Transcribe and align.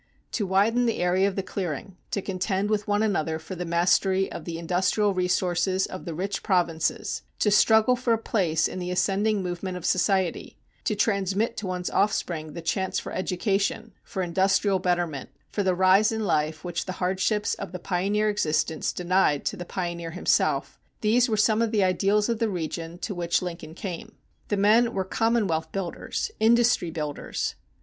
To 0.31 0.47
widen 0.47 0.87
the 0.87 0.97
area 0.97 1.27
of 1.27 1.35
the 1.35 1.43
clearing, 1.43 1.95
to 2.09 2.23
contend 2.23 2.71
with 2.71 2.87
one 2.87 3.03
another 3.03 3.37
for 3.37 3.53
the 3.53 3.65
mastery 3.65 4.31
of 4.31 4.45
the 4.45 4.57
industrial 4.57 5.13
resources 5.13 5.85
of 5.85 6.05
the 6.05 6.15
rich 6.15 6.41
provinces, 6.41 7.21
to 7.37 7.51
struggle 7.51 7.95
for 7.95 8.11
a 8.11 8.17
place 8.17 8.67
in 8.67 8.79
the 8.79 8.89
ascending 8.89 9.43
movement 9.43 9.77
of 9.77 9.85
society, 9.85 10.57
to 10.85 10.95
transmit 10.95 11.55
to 11.57 11.67
one's 11.67 11.91
offspring 11.91 12.53
the 12.53 12.63
chance 12.63 12.97
for 12.97 13.11
education, 13.13 13.93
for 14.03 14.23
industrial 14.23 14.79
betterment, 14.79 15.29
for 15.51 15.61
the 15.61 15.75
rise 15.75 16.11
in 16.11 16.25
life 16.25 16.63
which 16.63 16.85
the 16.85 16.93
hardships 16.93 17.53
of 17.53 17.71
the 17.71 17.77
pioneer 17.77 18.27
existence 18.27 18.91
denied 18.91 19.45
to 19.45 19.55
the 19.55 19.65
pioneer 19.65 20.09
himself, 20.09 20.79
these 21.01 21.29
were 21.29 21.37
some 21.37 21.61
of 21.61 21.69
the 21.69 21.83
ideals 21.83 22.27
of 22.27 22.39
the 22.39 22.49
region 22.49 22.97
to 22.97 23.13
which 23.13 23.43
Lincoln 23.43 23.75
came. 23.75 24.15
The 24.47 24.57
men 24.57 24.95
were 24.95 25.05
commonwealth 25.05 25.71
builders, 25.71 26.31
industry 26.39 26.89
builders. 26.89 27.53